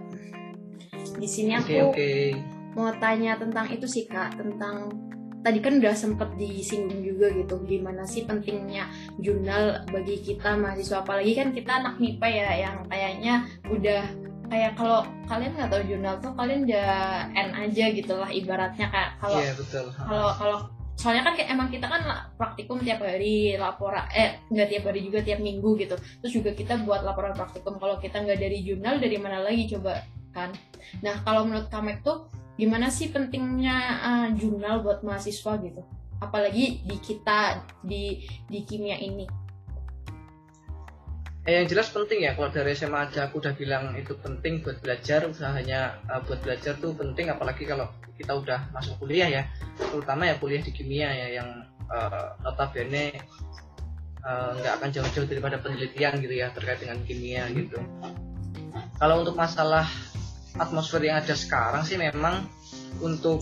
Di 1.20 1.28
sini 1.28 1.58
aku 1.58 1.70
okay, 1.70 1.82
okay. 1.92 2.26
mau 2.74 2.90
tanya 2.98 3.38
tentang 3.38 3.68
itu 3.70 3.86
sih 3.86 4.08
kak 4.08 4.40
tentang 4.40 4.90
tadi 5.44 5.60
kan 5.60 5.76
udah 5.84 5.92
sempet 5.92 6.40
disinggung 6.40 7.04
juga 7.04 7.28
gitu 7.36 7.60
gimana 7.68 8.08
sih 8.08 8.24
pentingnya 8.24 8.88
jurnal 9.20 9.84
bagi 9.92 10.24
kita 10.24 10.56
mahasiswa. 10.56 11.04
Apalagi 11.04 11.36
kan 11.36 11.52
kita 11.52 11.84
anak 11.84 12.00
MIPA 12.00 12.28
ya 12.32 12.50
yang 12.70 12.78
kayaknya 12.88 13.34
udah 13.68 14.02
kayak 14.48 14.72
kalau 14.78 15.02
kalian 15.26 15.52
nggak 15.58 15.72
tahu 15.72 15.84
jurnal 15.90 16.16
tuh 16.22 16.34
kalian 16.38 16.70
udah 16.70 17.26
N 17.34 17.50
aja 17.58 17.86
gitu 17.90 18.14
lah 18.16 18.30
ibaratnya 18.30 18.88
kayak 18.92 19.12
kalau 19.18 19.40
yeah, 19.42 19.56
betul. 19.58 19.86
kalau 19.98 20.30
kalau 20.38 20.58
soalnya 20.94 21.26
kan 21.26 21.34
kayak 21.34 21.50
emang 21.52 21.70
kita 21.74 21.90
kan 21.90 22.02
praktikum 22.38 22.80
tiap 22.80 23.02
hari 23.02 23.58
laporan 23.58 24.06
eh 24.14 24.40
nggak 24.48 24.68
tiap 24.70 24.84
hari 24.90 25.00
juga 25.04 25.20
tiap 25.26 25.40
minggu 25.42 25.76
gitu. 25.82 25.96
Terus 26.22 26.34
juga 26.34 26.52
kita 26.54 26.80
buat 26.86 27.02
laporan 27.02 27.34
praktikum. 27.34 27.82
Kalau 27.82 27.98
kita 27.98 28.22
nggak 28.22 28.40
dari 28.40 28.62
jurnal 28.62 29.02
dari 29.02 29.18
mana 29.18 29.42
lagi 29.42 29.68
coba 29.74 30.06
kan? 30.32 30.54
Nah 31.02 31.20
kalau 31.26 31.50
menurut 31.50 31.68
Kamek 31.68 32.06
tuh 32.06 32.30
gimana 32.54 32.94
sih 32.94 33.10
pentingnya 33.10 33.78
uh, 34.06 34.28
jurnal 34.38 34.86
buat 34.86 35.02
mahasiswa 35.02 35.58
gitu? 35.60 35.82
Apalagi 36.22 36.86
di 36.88 36.98
kita 37.02 37.66
di 37.84 38.24
di 38.48 38.60
kimia 38.64 38.96
ini 38.96 39.43
eh, 41.44 41.54
yang 41.60 41.68
jelas 41.68 41.92
penting 41.92 42.24
ya 42.24 42.36
kalau 42.36 42.50
dari 42.52 42.72
SMA 42.76 43.12
aja 43.12 43.28
aku 43.28 43.44
udah 43.44 43.54
bilang 43.56 43.96
itu 44.00 44.16
penting 44.20 44.64
buat 44.64 44.80
belajar 44.80 45.28
usahanya 45.28 46.00
uh, 46.08 46.24
buat 46.24 46.40
belajar 46.40 46.80
tuh 46.80 46.96
penting 46.96 47.28
apalagi 47.28 47.68
kalau 47.68 47.92
kita 48.16 48.34
udah 48.38 48.70
masuk 48.72 48.96
kuliah 49.02 49.30
ya. 49.30 49.44
Terutama 49.78 50.30
ya 50.30 50.38
kuliah 50.38 50.62
di 50.62 50.72
kimia 50.72 51.10
ya 51.10 51.28
yang 51.42 51.50
uh, 51.92 52.38
nggak 54.24 54.72
uh, 54.72 54.78
akan 54.80 54.90
jauh-jauh 54.96 55.28
daripada 55.28 55.60
penelitian 55.60 56.24
gitu 56.24 56.32
ya 56.32 56.48
terkait 56.56 56.80
dengan 56.80 57.04
kimia 57.04 57.50
gitu. 57.52 57.76
Kalau 58.96 59.26
untuk 59.26 59.36
masalah 59.36 59.84
atmosfer 60.56 61.02
yang 61.04 61.20
ada 61.20 61.36
sekarang 61.36 61.84
sih 61.84 61.98
memang 62.00 62.48
untuk 63.02 63.42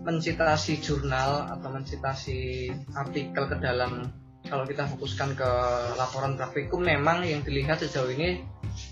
mencitasi 0.00 0.80
jurnal 0.80 1.50
atau 1.52 1.68
mencitasi 1.68 2.70
artikel 2.96 3.44
ke 3.50 3.56
dalam 3.60 4.08
kalau 4.48 4.64
kita 4.64 4.88
fokuskan 4.88 5.36
ke 5.36 5.50
laporan 6.00 6.34
praktikum 6.40 6.80
memang 6.80 7.26
yang 7.28 7.44
dilihat 7.44 7.84
sejauh 7.84 8.08
ini 8.08 8.40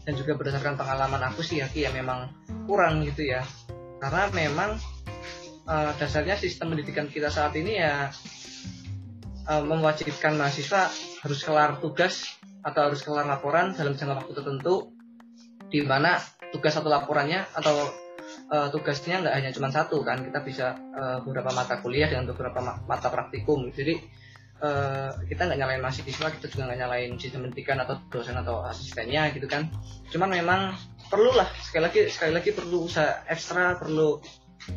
dan 0.05 0.12
juga 0.19 0.37
berdasarkan 0.37 0.76
pengalaman 0.76 1.23
aku 1.33 1.40
sih 1.40 1.64
ya 1.64 1.67
ya 1.73 1.88
memang 1.95 2.28
kurang 2.69 3.00
gitu 3.07 3.25
ya. 3.25 3.40
Karena 3.99 4.28
memang 4.31 4.76
uh, 5.64 5.93
dasarnya 5.97 6.37
sistem 6.37 6.76
pendidikan 6.76 7.09
kita 7.09 7.33
saat 7.33 7.57
ini 7.57 7.81
ya 7.81 8.12
uh, 9.49 9.62
mewajibkan 9.64 10.37
mahasiswa 10.37 10.93
harus 11.25 11.40
kelar 11.43 11.81
tugas 11.81 12.28
atau 12.62 12.93
harus 12.93 13.00
kelar 13.00 13.25
laporan 13.25 13.73
dalam 13.73 13.97
jangka 13.97 14.25
waktu 14.25 14.33
tertentu 14.37 14.93
di 15.69 15.81
mana 15.85 16.21
tugas 16.52 16.76
atau 16.76 16.88
laporannya 16.88 17.45
atau 17.57 17.76
uh, 18.52 18.69
tugasnya 18.73 19.25
nggak 19.25 19.35
hanya 19.35 19.50
cuma 19.50 19.73
satu 19.73 20.05
kan. 20.05 20.21
Kita 20.21 20.45
bisa 20.45 20.76
uh, 20.76 21.19
beberapa 21.25 21.50
mata 21.57 21.81
kuliah 21.81 22.07
dengan 22.07 22.28
beberapa 22.28 22.61
ma 22.61 22.78
mata 22.85 23.09
praktikum. 23.09 23.73
Jadi 23.73 24.27
uh, 24.62 25.11
kita 25.27 25.49
nggak 25.49 25.59
nyalain 25.59 25.83
mahasiswa 25.83 26.29
kita 26.38 26.47
juga 26.50 26.62
nggak 26.71 26.81
nyalain 26.85 27.11
sistem 27.19 27.49
pendidikan 27.49 27.79
atau 27.83 27.99
dosen 28.11 28.37
atau 28.38 28.62
asistennya 28.67 29.31
gitu 29.35 29.47
kan. 29.47 29.71
Cuman 30.11 30.31
memang 30.35 30.75
perlu 31.09 31.33
lah 31.35 31.49
sekali 31.62 31.88
lagi 31.88 32.00
sekali 32.11 32.33
lagi 32.37 32.50
perlu 32.53 32.85
usaha 32.85 33.25
ekstra 33.31 33.79
perlu 33.79 34.19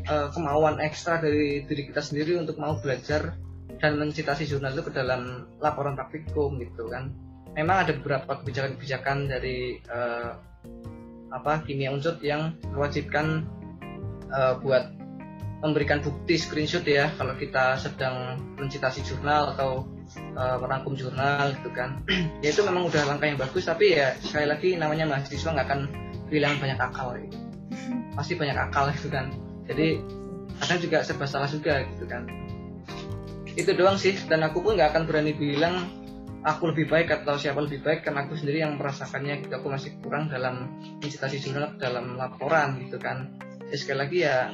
uh, 0.08 0.28
kemauan 0.32 0.80
ekstra 0.80 1.20
dari 1.20 1.66
diri 1.66 1.92
kita 1.92 2.00
sendiri 2.00 2.40
untuk 2.40 2.58
mau 2.62 2.78
belajar 2.80 3.36
dan 3.82 3.98
mencitasi 3.98 4.46
jurnal 4.46 4.78
itu 4.78 4.86
ke 4.86 4.94
dalam 4.94 5.50
laporan 5.58 5.98
praktikum 5.98 6.62
gitu 6.62 6.88
kan. 6.88 7.10
Memang 7.52 7.84
ada 7.84 7.92
beberapa 7.98 8.40
kebijakan-kebijakan 8.40 9.28
dari 9.28 9.82
uh, 9.92 10.40
apa 11.32 11.64
kimia 11.64 11.92
unsur 11.92 12.20
yang 12.24 12.56
mewajibkan 12.72 13.48
uh, 14.32 14.56
buat 14.60 15.01
memberikan 15.62 16.02
bukti 16.02 16.42
screenshot 16.42 16.82
ya 16.82 17.14
kalau 17.16 17.38
kita 17.38 17.78
sedang 17.78 18.42
mencitasi 18.58 19.06
jurnal 19.06 19.54
atau 19.54 19.86
uh, 20.34 20.58
merangkum 20.58 20.98
jurnal 20.98 21.54
gitu 21.62 21.70
kan. 21.72 22.02
Ya 22.44 22.50
itu 22.50 22.66
memang 22.66 22.90
udah 22.90 23.06
langkah 23.06 23.30
yang 23.30 23.38
bagus 23.38 23.70
tapi 23.70 23.94
ya 23.94 24.18
sekali 24.20 24.50
lagi 24.50 24.70
namanya 24.76 25.06
mahasiswa 25.06 25.54
nggak 25.54 25.68
akan 25.70 25.82
bilang 26.34 26.58
banyak 26.58 26.80
akal 26.82 27.14
ya. 27.14 27.30
pasti 28.18 28.34
banyak 28.36 28.58
akal 28.58 28.90
gitu 28.92 29.08
kan. 29.08 29.30
Jadi 29.70 30.02
kadang 30.60 30.80
juga 30.82 30.98
serba 31.06 31.26
salah 31.30 31.48
juga 31.48 31.86
gitu 31.94 32.10
kan. 32.10 32.26
Itu 33.54 33.72
doang 33.78 34.02
sih 34.02 34.18
dan 34.26 34.42
aku 34.42 34.66
pun 34.66 34.76
nggak 34.76 34.98
akan 34.98 35.04
berani 35.06 35.38
bilang 35.38 35.88
aku 36.42 36.74
lebih 36.74 36.90
baik 36.90 37.22
atau 37.22 37.38
siapa 37.38 37.62
lebih 37.62 37.86
baik 37.86 38.02
karena 38.02 38.26
aku 38.26 38.34
sendiri 38.34 38.66
yang 38.66 38.82
merasakannya 38.82 39.46
gitu. 39.46 39.54
Aku 39.62 39.70
masih 39.70 39.94
kurang 40.02 40.28
dalam 40.34 40.82
incitasi 41.06 41.38
jurnal 41.38 41.78
dalam 41.78 42.18
laporan 42.18 42.82
gitu 42.82 42.98
kan. 42.98 43.38
Ya, 43.72 43.76
sekali 43.80 44.00
lagi 44.04 44.18
ya 44.28 44.52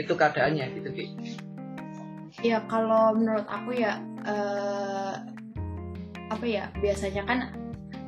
itu 0.00 0.12
keadaannya 0.16 0.66
gitu 0.80 0.88
Ki. 0.92 1.04
Ya 2.40 2.64
kalau 2.66 3.12
menurut 3.12 3.44
aku 3.44 3.76
ya 3.76 4.00
uh, 4.24 5.14
apa 6.30 6.44
ya 6.46 6.72
biasanya 6.80 7.26
kan 7.26 7.38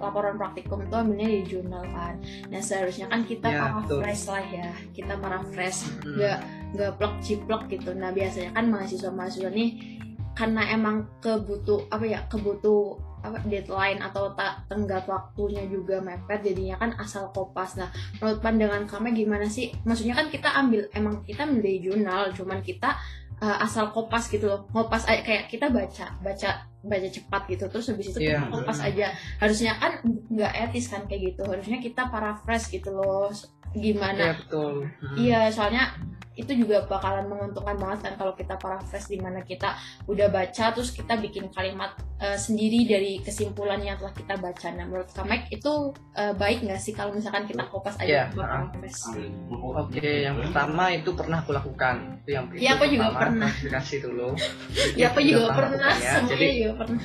laporan 0.02 0.34
praktikum 0.34 0.82
itu 0.82 0.94
ambilnya 0.98 1.28
di 1.30 1.40
jurnal 1.46 1.84
kan. 1.94 2.18
Nah 2.50 2.58
seharusnya 2.58 3.06
kan 3.06 3.22
kita 3.22 3.48
ya, 3.52 3.78
fresh 3.86 4.26
lah 4.26 4.44
ya 4.50 4.70
kita 4.96 5.14
fresh 5.52 5.86
nggak 6.02 6.38
nggak 6.74 6.90
plek 6.98 7.14
ciplek 7.22 7.62
gitu. 7.70 7.94
Nah 7.94 8.10
biasanya 8.10 8.50
kan 8.56 8.66
mahasiswa 8.72 9.12
mahasiswa 9.14 9.50
nih 9.52 10.00
karena 10.32 10.64
emang 10.72 11.06
kebutuh 11.20 11.86
apa 11.92 12.04
ya 12.08 12.20
kebutuh 12.26 12.96
apa 13.22 13.38
deadline 13.46 14.02
atau 14.02 14.34
tak 14.34 14.66
tenggat 14.66 15.06
waktunya 15.06 15.62
juga 15.70 16.02
mepet 16.02 16.42
jadinya 16.42 16.76
kan 16.82 16.90
asal 16.98 17.30
kopas. 17.30 17.78
Nah 17.78 17.88
menurut 18.18 18.42
pandangan 18.42 18.84
kami 18.90 19.14
gimana 19.14 19.46
sih? 19.46 19.70
Maksudnya 19.86 20.18
kan 20.18 20.26
kita 20.28 20.50
ambil 20.50 20.90
emang 20.92 21.22
kita 21.22 21.46
ambil 21.46 21.62
dari 21.62 21.78
jurnal 21.80 22.22
cuman 22.34 22.58
kita 22.60 22.98
uh, 23.38 23.56
asal 23.62 23.94
kopas 23.94 24.26
gitu 24.26 24.50
loh. 24.50 24.66
Kopas 24.70 25.06
aja 25.06 25.22
kayak 25.22 25.46
kita 25.46 25.70
baca 25.70 26.18
baca 26.20 26.50
baca 26.82 27.08
cepat 27.08 27.42
gitu. 27.46 27.64
Terus 27.70 27.86
habis 27.94 28.06
itu 28.10 28.18
Iya. 28.18 28.42
kita 28.42 28.50
kopas 28.50 28.78
aja. 28.82 29.06
Harusnya 29.38 29.72
kan 29.78 29.92
nggak 30.04 30.52
etis 30.68 30.90
kan 30.90 31.06
kayak 31.06 31.34
gitu. 31.34 31.42
Harusnya 31.46 31.78
kita 31.78 32.10
paraphrase 32.10 32.68
gitu 32.74 32.90
loh 32.90 33.30
gimana 33.72 34.20
Iya 34.20 34.34
betul. 34.36 34.74
Hmm. 35.00 35.16
Iya, 35.16 35.40
soalnya 35.48 35.84
itu 36.32 36.48
juga 36.56 36.88
bakalan 36.88 37.28
menguntungkan 37.28 37.76
banget 37.76 38.08
kan 38.08 38.14
kalau 38.16 38.32
kita 38.32 38.56
paraphrase 38.56 39.04
di 39.04 39.20
mana 39.20 39.44
kita 39.44 39.76
udah 40.08 40.32
baca 40.32 40.72
terus 40.72 40.88
kita 40.88 41.20
bikin 41.20 41.52
kalimat 41.52 41.92
eh, 42.16 42.40
sendiri 42.40 42.88
dari 42.88 43.20
kesimpulan 43.20 43.76
yang 43.84 44.00
telah 44.00 44.16
kita 44.16 44.40
baca. 44.40 44.72
Nah, 44.72 44.88
menurut 44.88 45.12
Kamek 45.12 45.52
itu 45.52 45.92
eh, 46.16 46.32
baik 46.32 46.64
nggak 46.64 46.80
sih 46.80 46.96
kalau 46.96 47.12
misalkan 47.12 47.44
kita 47.44 47.68
kopas 47.68 48.00
Iya, 48.00 48.32
aja 48.32 48.32
paraphrase? 48.32 49.12
Oke, 49.52 50.24
yang 50.24 50.40
pertama 50.40 50.88
itu 50.88 51.12
pernah 51.12 51.44
aku 51.44 51.52
lakukan. 51.52 52.16
Itu 52.24 52.30
yang 52.32 52.44
itu 52.48 52.64
Iya, 52.64 52.70
aku 52.80 52.84
juga 52.88 53.06
pertama, 53.12 53.20
pernah. 53.20 53.50
klarifikasi 53.52 53.94
dulu. 54.00 54.28
Ya, 55.00 55.06
aku 55.12 55.20
juga 55.20 55.46
pernah, 55.52 55.92
ya. 55.96 56.12
semuanya 56.16 56.28
Jadi 56.32 56.46
juga 56.64 56.72
pernah. 56.80 57.02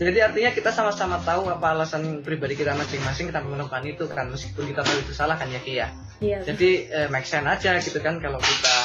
Jadi 0.00 0.16
artinya 0.16 0.48
kita 0.56 0.72
sama-sama 0.72 1.20
tahu 1.20 1.52
apa 1.52 1.76
alasan 1.76 2.24
pribadi 2.24 2.56
kita 2.56 2.72
masing-masing 2.72 3.28
kita 3.28 3.44
melakukan 3.44 3.84
itu 3.84 4.08
kan 4.08 4.32
meskipun 4.32 4.72
kita 4.72 4.80
tahu 4.80 4.96
itu 5.04 5.12
salah 5.12 5.36
kan 5.36 5.52
ya 5.52 5.60
Ki 5.60 5.76
ya. 5.76 5.92
Iya. 6.24 6.40
Jadi 6.40 6.88
eh, 6.88 7.08
make 7.12 7.28
sense 7.28 7.44
aja 7.44 7.76
gitu 7.76 8.00
kan 8.00 8.16
kalau 8.16 8.40
kita 8.40 8.76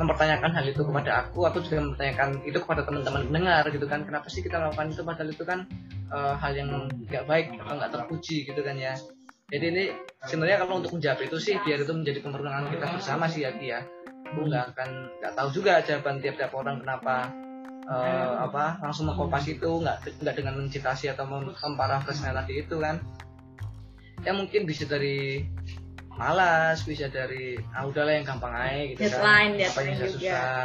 mempertanyakan 0.00 0.56
hal 0.56 0.64
itu 0.64 0.80
kepada 0.80 1.28
aku, 1.28 1.44
aku 1.44 1.60
juga 1.60 1.84
mempertanyakan 1.84 2.40
itu 2.48 2.56
kepada 2.56 2.88
teman-teman 2.88 3.28
pendengar 3.28 3.68
gitu 3.68 3.84
kan. 3.84 4.08
Kenapa 4.08 4.32
sih 4.32 4.40
kita 4.40 4.56
melakukan 4.56 4.96
itu 4.96 5.02
padahal 5.04 5.28
itu 5.28 5.44
kan 5.44 5.58
eh, 6.08 6.34
hal 6.40 6.52
yang 6.56 6.88
nggak 7.04 7.24
baik 7.28 7.52
atau 7.60 7.76
nggak 7.76 7.92
terpuji 7.92 8.48
gitu 8.48 8.60
kan 8.64 8.80
ya. 8.80 8.96
Jadi 9.52 9.64
ini 9.76 9.84
sebenarnya 10.24 10.64
kalau 10.64 10.80
untuk 10.80 10.96
menjawab 10.96 11.20
itu 11.20 11.36
sih 11.36 11.60
biar 11.60 11.84
itu 11.84 11.92
menjadi 11.92 12.24
kemenangan 12.24 12.72
kita 12.72 12.96
bersama 12.96 13.28
sih 13.28 13.44
ya 13.44 13.52
Ki 13.52 13.76
ya. 13.76 13.84
Aku 14.32 14.48
nggak 14.48 14.72
akan 14.72 14.88
nggak 15.20 15.32
tahu 15.36 15.48
juga 15.52 15.84
jawaban 15.84 16.24
tiap-tiap 16.24 16.56
orang 16.56 16.80
kenapa 16.80 17.44
eh, 17.86 18.32
apa 18.42 18.82
langsung 18.82 19.06
mengkopas 19.06 19.46
itu 19.46 19.70
nggak 19.82 20.22
nggak 20.22 20.34
dengan 20.34 20.54
mencitasi 20.58 21.10
atau 21.14 21.24
mem- 21.26 21.54
memparafrase 21.54 22.26
tadi 22.26 22.66
itu 22.66 22.76
kan. 22.82 22.98
Ya 24.26 24.34
mungkin 24.34 24.66
bisa 24.66 24.84
dari 24.90 25.46
malas 26.16 26.82
bisa 26.82 27.06
dari 27.12 27.60
ah 27.76 27.84
udahlah 27.84 28.16
yang 28.16 28.24
gampang 28.24 28.54
aja 28.56 28.82
gitu 28.88 29.00
Deadline, 29.04 29.52
kan 29.60 29.68
apa 29.68 29.80
yang 29.84 29.96
susah 30.00 30.58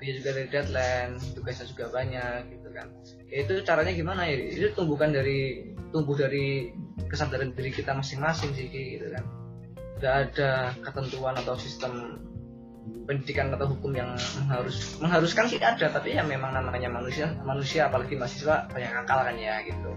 bisa 0.00 0.10
juga 0.20 0.30
dari 0.36 0.48
deadline 0.52 1.12
tugasnya 1.36 1.66
juga 1.70 1.84
banyak 1.92 2.40
gitu 2.50 2.68
kan. 2.74 2.86
Ya, 3.30 3.36
itu 3.46 3.54
caranya 3.64 3.92
gimana 3.94 4.26
ya? 4.28 4.36
Itu 4.36 4.76
tumbuhkan 4.76 5.14
dari 5.14 5.70
tumbuh 5.94 6.18
dari 6.18 6.74
kesadaran 7.08 7.54
diri 7.54 7.70
kita 7.70 7.94
masing-masing 7.94 8.52
sih 8.52 8.66
gitu 8.68 9.06
kan. 9.14 9.24
Nggak 10.02 10.14
ada 10.28 10.52
ketentuan 10.82 11.38
atau 11.38 11.54
sistem 11.56 12.20
pendidikan 13.04 13.52
atau 13.52 13.68
hukum 13.68 13.92
yang 13.92 14.12
mengharus 14.16 14.96
mengharuskan 15.00 15.44
sih 15.48 15.60
ada 15.60 15.88
tapi 15.92 16.16
ya 16.16 16.24
memang 16.24 16.52
namanya 16.56 16.88
manusia 16.88 17.32
manusia 17.44 17.88
apalagi 17.88 18.16
mahasiswa 18.16 18.68
banyak 18.72 18.92
akal 19.04 19.20
kan 19.24 19.36
ya 19.36 19.60
gitu 19.64 19.90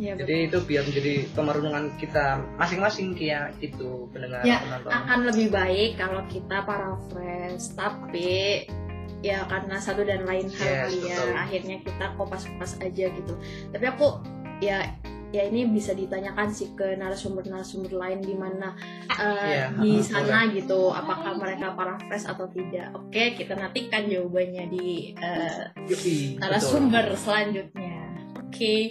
betul. 0.00 0.16
jadi 0.24 0.34
itu 0.50 0.58
biar 0.66 0.82
menjadi 0.88 1.14
pemerenungan 1.36 1.84
kita 2.00 2.42
masing-masing 2.58 3.14
ya 3.20 3.50
itu 3.62 4.08
pendengar 4.10 4.42
Ya, 4.42 4.58
penonton 4.64 4.90
akan 4.90 5.18
lebih 5.30 5.48
baik 5.52 5.90
kalau 6.00 6.22
kita 6.26 6.56
paraphrase 6.66 7.70
tapi 7.76 8.64
ya 9.20 9.44
karena 9.44 9.76
satu 9.76 10.00
dan 10.02 10.24
lain 10.24 10.48
hal 10.48 10.64
Yes, 10.64 10.80
kali 10.88 10.98
ya 11.04 11.16
betul. 11.20 11.30
akhirnya 11.36 11.76
kita 11.84 12.04
kopas-kopas 12.16 12.72
aja 12.80 13.06
gitu 13.12 13.34
tapi 13.68 13.84
aku 13.84 14.06
ya 14.64 14.96
ya 15.30 15.46
ini 15.46 15.66
bisa 15.70 15.94
ditanyakan 15.94 16.50
sih 16.50 16.74
ke 16.74 16.98
narasumber-narasumber 16.98 17.94
lain 17.94 18.18
di 18.18 18.34
mana 18.34 18.74
eh, 19.14 19.70
Iya, 19.70 19.78
di 19.78 20.02
sana 20.02 20.50
gitu 20.50 20.90
apakah 20.90 21.38
mereka 21.38 21.72
paraphrase 21.78 22.26
atau 22.26 22.50
tidak 22.50 22.90
oke 22.98 23.24
kita 23.38 23.54
nantikan 23.54 24.10
jawabannya 24.10 24.64
di 24.70 25.14
betul. 25.86 26.38
narasumber 26.42 27.14
selanjutnya. 27.14 27.96
Oke. 28.42 28.90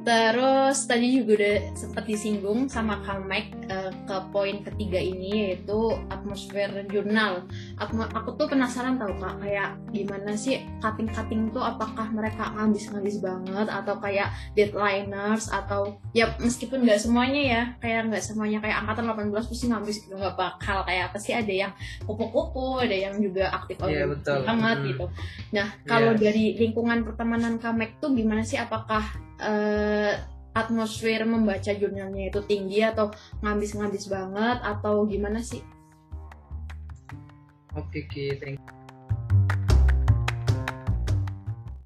Terus 0.00 0.88
tadi 0.88 1.20
juga 1.20 1.36
udah 1.36 1.56
sempat 1.76 2.04
disinggung 2.08 2.66
sama 2.66 3.04
Kang 3.04 3.28
Mike 3.28 3.52
eh, 3.68 3.92
ke 4.08 4.16
poin 4.32 4.64
ketiga 4.64 4.96
ini 4.96 5.52
yaitu 5.52 5.92
atmosfer 6.08 6.72
jurnal. 6.88 7.44
Aku, 7.76 8.00
aku 8.00 8.32
tuh 8.34 8.48
penasaran 8.48 8.96
tau 8.96 9.12
kak 9.20 9.44
kayak 9.44 9.76
gimana 9.92 10.32
sih 10.34 10.64
cutting-cutting 10.80 11.52
tuh 11.52 11.60
apakah 11.60 12.08
mereka 12.10 12.48
ngabis-ngabis 12.56 13.20
banget 13.20 13.68
atau 13.68 13.94
kayak 14.00 14.32
deadliners 14.56 15.52
atau 15.52 16.00
ya 16.16 16.32
meskipun 16.40 16.80
nggak 16.82 17.00
semuanya 17.00 17.42
ya 17.42 17.62
kayak 17.78 18.08
nggak 18.08 18.24
semuanya 18.24 18.58
kayak 18.64 18.80
angkatan 18.80 19.04
18 19.04 19.50
pasti 19.52 19.66
ngabis 19.68 19.96
gitu 20.00 20.14
nggak 20.16 20.36
bakal 20.36 20.80
kayak 20.82 21.12
pasti 21.12 21.36
ada 21.36 21.52
yang 21.52 21.72
kupu-kupu 22.08 22.80
ada 22.80 22.96
yang 22.96 23.14
juga 23.20 23.52
aktif 23.52 23.76
Iya, 23.84 24.08
organisasi 24.08 24.10
betul. 24.16 24.38
banget 24.48 24.76
Hmm. 24.80 24.88
gitu. 24.88 25.06
Nah, 25.52 25.66
kalau 25.84 26.12
Yes. 26.16 26.20
dari 26.24 26.44
lingkungan 26.56 26.98
pertemanan 27.04 27.54
Kamek 27.60 28.00
tuh 28.00 28.16
gimana 28.16 28.40
sih? 28.40 28.56
Apakah 28.56 29.04
eh, 29.40 30.14
atmosfer 30.52 31.22
membaca 31.24 31.70
jurnalnya 31.72 32.30
itu 32.30 32.40
tinggi 32.44 32.82
atau 32.82 33.14
ngabis-ngabis 33.40 34.10
banget 34.10 34.58
atau 34.62 35.06
gimana 35.06 35.40
sih? 35.40 35.62
oke 37.76 38.00
Ki 38.10 38.34
thank 38.40 38.58
you. 38.58 38.79